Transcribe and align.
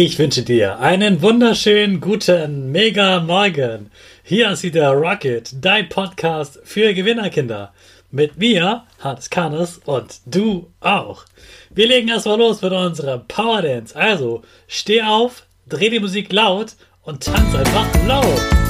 Ich 0.00 0.16
wünsche 0.16 0.42
dir 0.42 0.78
einen 0.78 1.22
wunderschönen 1.22 2.00
guten 2.00 2.70
Mega 2.70 3.18
Morgen. 3.18 3.90
Hier 4.22 4.48
ist 4.52 4.62
wieder 4.62 4.92
Rocket, 4.92 5.52
dein 5.60 5.88
Podcast 5.88 6.60
für 6.62 6.94
Gewinnerkinder. 6.94 7.72
Mit 8.12 8.38
mir, 8.38 8.84
Hans 9.00 9.28
Kannes 9.28 9.80
und 9.86 10.20
du 10.24 10.70
auch. 10.78 11.24
Wir 11.70 11.88
legen 11.88 12.10
erstmal 12.10 12.38
los 12.38 12.62
mit 12.62 12.70
unserem 12.70 13.26
Power 13.26 13.60
Dance. 13.60 13.96
Also 13.96 14.42
steh 14.68 15.02
auf, 15.02 15.42
dreh 15.68 15.90
die 15.90 15.98
Musik 15.98 16.32
laut 16.32 16.76
und 17.02 17.24
tanz 17.24 17.52
einfach 17.56 18.06
laut. 18.06 18.67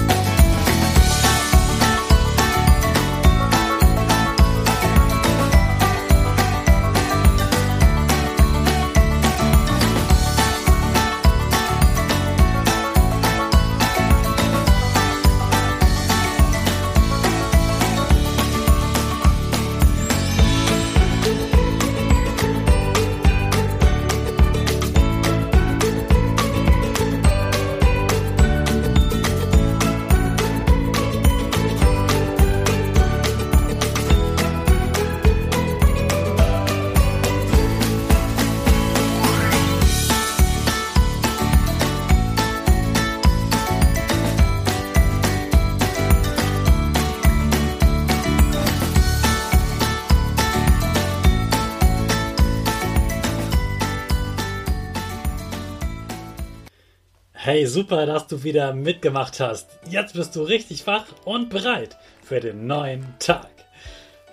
Hey, 57.51 57.65
super, 57.65 58.05
dass 58.05 58.27
du 58.27 58.45
wieder 58.45 58.75
mitgemacht 58.75 59.41
hast. 59.41 59.71
Jetzt 59.89 60.13
bist 60.13 60.37
du 60.37 60.43
richtig 60.43 60.87
wach 60.87 61.07
und 61.25 61.49
bereit 61.49 61.97
für 62.23 62.41
den 62.41 62.67
neuen 62.67 63.07
Tag. 63.21 63.49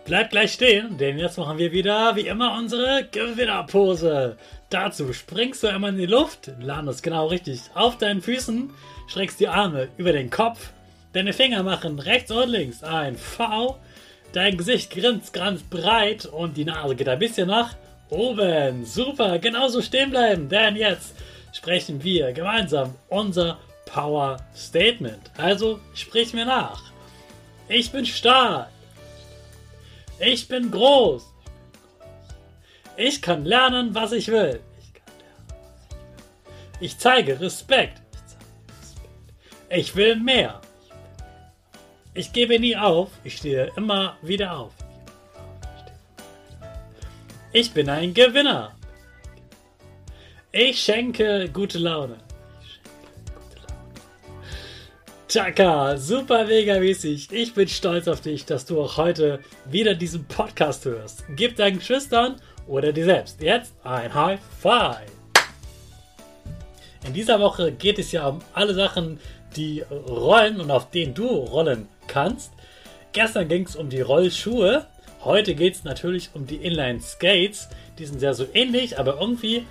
Bleib 0.04 0.32
gleich 0.32 0.52
stehen, 0.52 0.98
denn 0.98 1.18
jetzt 1.18 1.38
machen 1.38 1.58
wir 1.58 1.72
wieder 1.72 2.18
wie 2.18 2.28
immer 2.28 2.58
unsere 2.58 3.08
Gewinnerpose. 3.10 4.36
Dazu 4.70 5.14
springst 5.14 5.64
du 5.64 5.68
einmal 5.68 5.92
in 5.92 5.98
die 5.98 6.08
Luft, 6.08 6.52
landest 6.60 7.04
genau 7.04 7.28
richtig 7.28 7.62
auf 7.74 7.98
deinen 7.98 8.22
Füßen, 8.22 8.70
streckst 9.08 9.40
die 9.40 9.48
Arme 9.48 9.88
über 9.96 10.12
den 10.12 10.30
Kopf, 10.30 10.72
deine 11.14 11.32
Finger 11.32 11.64
machen 11.64 12.00
rechts 12.00 12.32
und 12.32 12.50
links 12.50 12.84
ein 12.84 13.16
V, 13.16 13.78
dein 14.34 14.58
Gesicht 14.58 14.92
grinst 14.92 15.32
ganz 15.32 15.64
breit 15.64 16.26
und 16.26 16.58
die 16.58 16.66
Nase 16.66 16.98
geht 16.98 17.08
ein 17.08 17.20
bisschen 17.20 17.48
nach 17.48 17.76
oben. 18.10 18.84
Super, 18.84 19.40
genauso 19.40 19.82
stehen 19.82 20.10
bleiben, 20.10 20.50
denn 20.50 20.76
jetzt 20.76 21.16
sprechen 21.56 22.04
wir 22.04 22.34
gemeinsam 22.34 22.96
unser 23.08 23.58
Power 23.86 24.38
Statement. 24.54 25.32
Also 25.38 25.80
sprich 25.94 26.34
mir 26.34 26.46
nach. 26.46 26.82
Ich 27.70 27.92
bin 27.92 28.06
stark. 28.06 28.70
Ich 30.20 30.48
bin 30.48 30.70
groß. 30.70 31.24
Ich 32.98 33.22
kann 33.22 33.46
lernen, 33.46 33.96
was 33.96 34.12
ich 34.12 34.28
will. 34.28 34.60
Ich 36.80 36.98
zeige 36.98 37.40
Respekt. 37.40 38.02
Ich 39.70 39.96
will 39.96 40.18
mehr. 40.18 40.62
Ich 42.14 42.32
gebe 42.34 42.60
nie 42.60 42.76
auf. 42.76 43.10
Ich 43.24 43.38
stehe 43.38 43.72
immer 43.78 44.18
wieder 44.22 44.58
auf. 44.58 44.74
Ich 47.54 47.72
bin 47.72 47.90
ein 47.90 48.14
Gewinner. 48.14 48.76
Ich 50.58 50.80
schenke 50.82 51.50
gute 51.52 51.80
Laune. 51.80 52.16
Chaka, 55.28 55.98
super 55.98 56.46
mega 56.46 56.80
mäßig. 56.80 57.28
Ich 57.30 57.54
bin 57.54 57.68
stolz 57.68 58.08
auf 58.08 58.22
dich, 58.22 58.46
dass 58.46 58.66
du 58.66 58.82
auch 58.82 58.96
heute 58.96 59.42
wieder 59.70 59.96
diesen 59.96 60.24
Podcast 60.24 60.86
hörst. 60.86 61.26
Gib 61.36 61.58
deinen 61.58 61.80
Geschwistern 61.80 62.38
oder 62.68 62.94
dir 62.94 63.04
selbst 63.04 63.42
jetzt 63.42 63.74
ein 63.84 64.14
High 64.14 64.40
Five. 64.62 65.12
In 67.06 67.12
dieser 67.12 67.42
Woche 67.42 67.74
geht 67.74 68.00
es 68.00 68.14
ja 68.14 68.26
um 68.26 68.40
alle 68.54 68.74
Sachen, 68.74 69.20
die 69.58 69.82
rollen 70.08 70.62
und 70.62 70.72
auf 70.72 70.90
denen 70.90 71.14
du 71.14 71.28
rollen 71.28 71.90
kannst. 72.08 72.54
Gestern 73.12 73.50
ging 73.50 73.66
es 73.66 73.76
um 73.76 73.90
die 73.90 74.00
Rollschuhe. 74.00 74.88
Heute 75.22 75.54
geht 75.54 75.74
es 75.74 75.84
natürlich 75.84 76.30
um 76.34 76.48
die 76.48 76.64
Inline 76.64 77.02
Skates. 77.02 77.68
Die 78.00 78.06
sind 78.06 78.22
sehr 78.22 78.34
so 78.34 78.48
ähnlich, 78.54 78.98
aber 78.98 79.20
irgendwie 79.20 79.66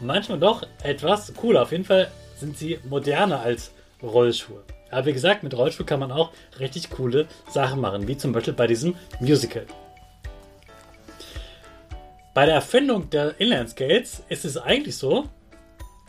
manchmal 0.00 0.38
doch 0.38 0.62
etwas 0.82 1.32
cooler. 1.34 1.62
Auf 1.62 1.72
jeden 1.72 1.84
Fall 1.84 2.10
sind 2.36 2.56
sie 2.56 2.78
moderner 2.88 3.40
als 3.40 3.72
Rollschuhe. 4.02 4.62
Aber 4.90 5.06
wie 5.06 5.12
gesagt, 5.12 5.42
mit 5.42 5.56
Rollschuh 5.56 5.84
kann 5.84 6.00
man 6.00 6.12
auch 6.12 6.32
richtig 6.60 6.90
coole 6.90 7.26
Sachen 7.50 7.80
machen, 7.80 8.06
wie 8.06 8.16
zum 8.16 8.32
Beispiel 8.32 8.54
bei 8.54 8.66
diesem 8.66 8.94
Musical. 9.20 9.66
Bei 12.34 12.44
der 12.44 12.56
Erfindung 12.56 13.08
der 13.10 13.40
Inline 13.40 13.68
Skates 13.68 14.22
ist 14.28 14.44
es 14.44 14.58
eigentlich 14.58 14.96
so, 14.96 15.24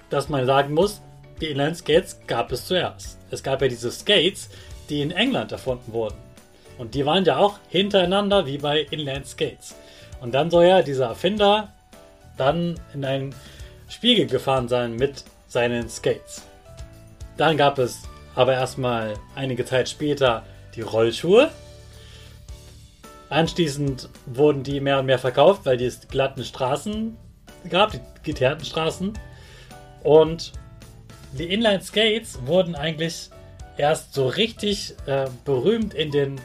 dass 0.09 0.30
man 0.30 0.46
sagen 0.46 0.74
muss, 0.74 1.02
die 1.40 1.48
Inline 1.48 1.75
Skates 1.75 2.19
gab 2.28 2.52
es 2.52 2.66
zuerst. 2.66 3.18
Es 3.31 3.44
gab 3.44 3.62
ja 3.62 3.68
diese 3.68 3.92
Skates, 3.92 4.50
die 4.90 5.02
in 5.02 5.12
England 5.12 5.52
erfunden 5.52 5.94
wurden. 5.94 6.18
Und 6.78 6.94
die 6.96 7.06
waren 7.06 7.25
ja 7.25 7.38
auch 7.38 7.59
hintereinander 7.69 8.46
wie 8.46 8.58
bei 8.58 8.81
Inline 8.92 9.25
Skates. 9.25 9.75
Und 10.19 10.34
dann 10.34 10.52
soll 10.52 10.66
ja 10.66 10.81
dieser 10.81 11.08
Erfinder 11.08 11.74
dann 12.38 12.80
in 12.94 13.06
ein 13.06 13.36
Spiegel 13.90 14.28
gefahren 14.28 14.68
sein 14.68 14.96
mit 14.96 15.24
seinen 15.48 15.90
Skates. 15.90 16.44
Dann 17.38 17.58
gab 17.58 17.80
es 17.80 18.03
aber 18.36 18.53
erstmal 18.53 19.16
einige 19.36 19.66
Zeit 19.66 19.90
später 19.90 20.44
die 20.75 20.81
Rollschuhe. 20.81 21.50
Anschließend 23.30 24.09
wurden 24.25 24.64
die 24.64 24.80
mehr 24.80 25.00
und 25.00 25.06
mehr 25.06 25.20
verkauft, 25.20 25.62
weil 25.66 25.81
es 25.81 26.08
glatten 26.08 26.44
Straßen 26.44 27.18
gab, 27.70 27.92
die 27.92 28.00
geteerten 28.24 28.66
Straßen. 28.66 29.14
Und 30.04 30.54
die 31.34 31.46
Inline 31.46 31.81
Skates 31.81 32.40
wurden 32.46 32.75
eigentlich 32.75 33.30
erst 33.78 34.14
so 34.14 34.28
richtig 34.28 34.96
äh, 35.06 35.28
berühmt 35.46 35.94
in 35.94 36.12
den 36.12 36.42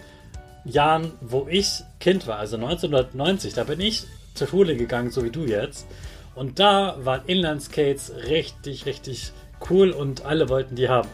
Jahren, 0.64 1.12
wo 1.20 1.46
ich 1.48 1.82
Kind 2.00 2.26
war, 2.26 2.38
also 2.38 2.56
1990. 2.56 3.54
Da 3.54 3.64
bin 3.64 3.80
ich 3.80 4.04
zur 4.34 4.48
Schule 4.48 4.76
gegangen, 4.76 5.10
so 5.10 5.24
wie 5.24 5.30
du 5.30 5.44
jetzt. 5.44 5.86
Und 6.34 6.58
da 6.58 6.96
waren 7.00 7.22
Inline-Skates 7.26 8.12
richtig, 8.28 8.86
richtig 8.86 9.32
cool 9.70 9.90
und 9.90 10.24
alle 10.24 10.48
wollten 10.48 10.76
die 10.76 10.88
haben. 10.88 11.08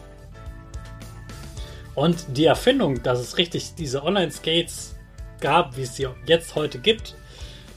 Und 1.95 2.37
die 2.37 2.45
Erfindung, 2.45 3.03
dass 3.03 3.19
es 3.19 3.37
richtig 3.37 3.75
diese 3.75 4.03
Online-Skates 4.03 4.95
gab, 5.41 5.75
wie 5.75 5.81
es 5.81 5.95
sie 5.95 6.07
jetzt 6.25 6.55
heute 6.55 6.79
gibt, 6.79 7.15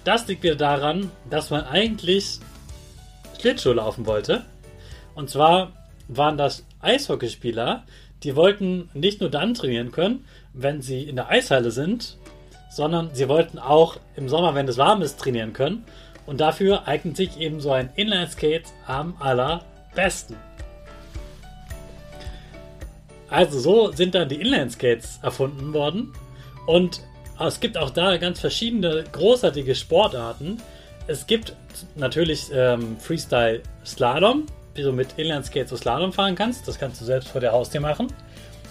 das 0.04 0.26
liegt 0.26 0.42
wieder 0.42 0.56
daran, 0.56 1.10
dass 1.30 1.50
man 1.50 1.64
eigentlich 1.64 2.40
Schlittschuh 3.40 3.72
laufen 3.72 4.06
wollte. 4.06 4.44
Und 5.14 5.30
zwar 5.30 5.72
waren 6.08 6.38
das 6.38 6.64
Eishockeyspieler, 6.80 7.84
die 8.22 8.36
wollten 8.36 8.88
nicht 8.94 9.20
nur 9.20 9.30
dann 9.30 9.54
trainieren 9.54 9.90
können, 9.90 10.24
wenn 10.52 10.80
sie 10.80 11.02
in 11.02 11.16
der 11.16 11.28
Eishalle 11.28 11.70
sind, 11.70 12.18
sondern 12.70 13.10
sie 13.14 13.28
wollten 13.28 13.58
auch 13.58 13.98
im 14.16 14.28
Sommer, 14.28 14.54
wenn 14.54 14.68
es 14.68 14.78
warm 14.78 15.02
ist, 15.02 15.18
trainieren 15.20 15.52
können. 15.52 15.84
Und 16.26 16.40
dafür 16.40 16.86
eignet 16.86 17.16
sich 17.16 17.38
eben 17.38 17.60
so 17.60 17.72
ein 17.72 17.90
Inline-Skate 17.96 18.66
am 18.86 19.16
allerbesten. 19.20 20.36
Also 23.28 23.58
so 23.58 23.92
sind 23.92 24.14
dann 24.14 24.28
die 24.28 24.40
Inline-Skates 24.40 25.20
erfunden 25.22 25.72
worden. 25.72 26.12
Und 26.66 27.00
es 27.40 27.60
gibt 27.60 27.78
auch 27.78 27.90
da 27.90 28.16
ganz 28.18 28.40
verschiedene 28.40 29.04
großartige 29.10 29.74
Sportarten. 29.74 30.58
Es 31.06 31.26
gibt 31.26 31.56
natürlich 31.96 32.50
ähm, 32.52 32.96
Freestyle 32.98 33.62
Slalom, 33.84 34.46
wie 34.74 34.82
du 34.82 34.92
mit 34.92 35.14
Inline-Skates 35.16 35.70
so 35.70 35.76
Slalom 35.76 36.12
fahren 36.12 36.34
kannst. 36.34 36.68
Das 36.68 36.78
kannst 36.78 37.00
du 37.00 37.04
selbst 37.04 37.28
vor 37.28 37.40
der 37.40 37.52
Haustür 37.52 37.80
machen. 37.80 38.08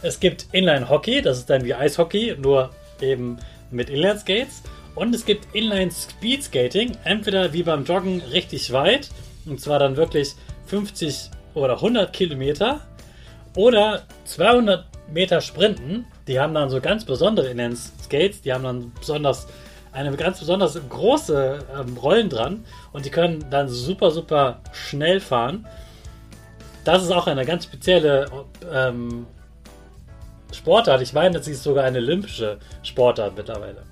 Es 0.04 0.20
gibt 0.20 0.48
Inline-Hockey, 0.52 1.22
das 1.22 1.40
ist 1.40 1.50
dann 1.50 1.64
wie 1.66 1.74
Eishockey, 1.74 2.36
nur 2.38 2.70
eben 3.02 3.38
mit 3.72 3.90
Inline-Skates. 3.90 4.64
Und 4.96 5.16
es 5.16 5.26
gibt 5.26 5.56
Inline 5.56 5.92
Speed 5.92 6.44
Skating, 6.44 6.98
entweder 7.04 7.54
wie 7.54 7.64
beim 7.64 7.86
Joggen 7.86 8.22
richtig 8.32 8.72
weit, 8.74 9.10
und 9.46 9.60
zwar 9.62 9.80
dann 9.80 9.96
wirklich 9.96 10.36
50 10.66 11.32
oder 11.54 11.76
100 11.76 12.12
Kilometer, 12.14 12.82
oder 13.56 14.04
200 14.26 14.86
Meter 15.12 15.42
Sprinten. 15.42 16.06
Die 16.28 16.40
haben 16.40 16.54
dann 16.54 16.70
so 16.70 16.80
ganz 16.80 17.06
besondere 17.06 17.50
Inline 17.50 17.76
Skates, 17.76 18.42
die 18.42 18.54
haben 18.54 18.64
dann 18.64 18.92
besonders 19.00 19.48
eine 19.94 20.16
ganz 20.16 20.40
besonders 20.40 20.80
große 20.88 21.60
ähm, 21.78 21.98
Rollen 21.98 22.30
dran 22.30 22.64
und 22.94 23.06
die 23.06 23.10
können 23.10 23.46
dann 23.50 23.68
super, 23.68 24.12
super 24.12 24.62
schnell 24.72 25.20
fahren. 25.20 25.68
das 26.86 27.04
ist 27.04 27.12
auch 27.12 27.28
eine 27.28 27.46
ganz 27.46 27.66
spezielle 27.66 28.26
ähm, 28.72 29.26
Sportart. 30.54 31.02
Ich 31.02 31.14
meine, 31.14 31.44
sie 31.44 31.52
ist 31.52 31.64
sogar 31.64 31.84
eine 31.84 31.98
olympische 31.98 32.58
Sportart 32.84 33.36
mittlerweile. 33.36 33.84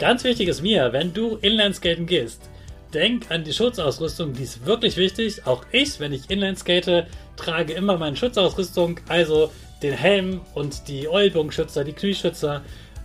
Ganz 0.00 0.24
wichtig 0.24 0.48
ist 0.48 0.62
mir, 0.62 0.94
wenn 0.94 1.12
du 1.12 1.36
Inlineskaten 1.42 2.06
gehst, 2.06 2.48
denk 2.94 3.30
an 3.30 3.44
die 3.44 3.52
Schutzausrüstung, 3.52 4.32
die 4.32 4.44
ist 4.44 4.64
wirklich 4.64 4.96
wichtig. 4.96 5.46
Auch 5.46 5.62
ich, 5.72 6.00
wenn 6.00 6.14
ich 6.14 6.30
Inlineskate, 6.30 7.06
trage 7.36 7.74
immer 7.74 7.98
meine 7.98 8.16
Schutzausrüstung, 8.16 8.98
also 9.08 9.52
den 9.82 9.92
Helm 9.92 10.40
und 10.54 10.88
die 10.88 11.04
Ellbogenschützer, 11.04 11.84
die 11.84 11.92
Knieschützer, 11.92 12.62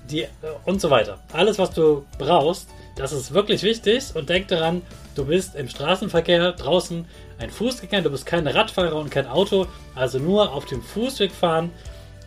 die 0.09 0.21
äh, 0.21 0.27
und 0.63 0.79
so 0.79 0.89
weiter. 0.89 1.19
Alles, 1.33 1.59
was 1.59 1.71
du 1.71 2.05
brauchst, 2.17 2.69
das 2.95 3.11
ist 3.11 3.33
wirklich 3.33 3.63
wichtig 3.63 4.05
und 4.13 4.29
denk 4.29 4.47
daran, 4.47 4.81
du 5.15 5.25
bist 5.25 5.55
im 5.55 5.67
Straßenverkehr 5.67 6.53
draußen 6.53 7.05
ein 7.39 7.49
Fußgänger, 7.49 8.03
du 8.03 8.09
bist 8.09 8.25
kein 8.25 8.47
Radfahrer 8.47 8.95
und 8.95 9.11
kein 9.11 9.27
Auto, 9.27 9.67
also 9.95 10.17
nur 10.17 10.53
auf 10.53 10.63
dem 10.65 10.81
Fußweg 10.81 11.33
fahren. 11.33 11.71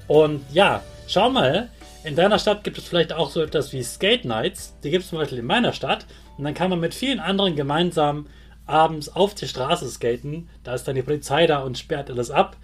Und 0.08 0.42
ja, 0.52 0.82
schau 1.06 1.30
mal, 1.30 1.70
in 2.04 2.16
deiner 2.16 2.38
Stadt 2.38 2.64
gibt 2.64 2.78
es 2.78 2.84
vielleicht 2.84 3.12
auch 3.12 3.30
so 3.30 3.42
etwas 3.42 3.72
wie 3.72 3.82
Skate 3.82 4.24
Nights, 4.24 4.74
die 4.82 4.90
gibt 4.90 5.04
es 5.04 5.10
zum 5.10 5.18
Beispiel 5.18 5.38
in 5.38 5.46
meiner 5.46 5.72
Stadt 5.72 6.06
und 6.36 6.44
dann 6.44 6.54
kann 6.54 6.70
man 6.70 6.80
mit 6.80 6.94
vielen 6.94 7.20
anderen 7.20 7.56
gemeinsam 7.56 8.26
abends 8.66 9.08
auf 9.08 9.34
der 9.34 9.46
Straße 9.46 9.88
skaten. 9.88 10.48
Da 10.62 10.74
ist 10.74 10.86
dann 10.86 10.94
die 10.94 11.02
Polizei 11.02 11.46
da 11.46 11.60
und 11.60 11.78
sperrt 11.78 12.10
alles 12.10 12.30
ab. 12.30 12.56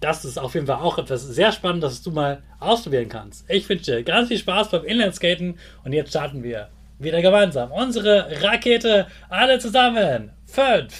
Das 0.00 0.24
ist 0.24 0.38
auf 0.38 0.54
jeden 0.54 0.66
Fall 0.66 0.80
auch 0.80 0.98
etwas 0.98 1.22
sehr 1.22 1.52
Spannendes, 1.52 1.92
das 1.92 2.02
du 2.02 2.10
mal 2.10 2.42
ausprobieren 2.58 3.08
kannst. 3.08 3.48
Ich 3.48 3.68
wünsche 3.68 3.92
dir 3.92 4.02
ganz 4.02 4.28
viel 4.28 4.38
Spaß 4.38 4.70
beim 4.70 4.84
Inlineskaten 4.84 5.58
und 5.84 5.92
jetzt 5.92 6.10
starten 6.10 6.42
wir 6.42 6.68
wieder 6.98 7.22
gemeinsam 7.22 7.70
unsere 7.70 8.42
Rakete 8.42 9.06
alle 9.28 9.58
zusammen. 9.58 10.32
5, 10.46 10.92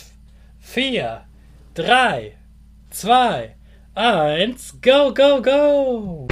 4, 0.61 1.23
3, 1.75 2.37
2, 2.91 3.57
1, 3.95 4.81
go, 4.81 5.13
go, 5.13 5.43
go! 5.43 6.32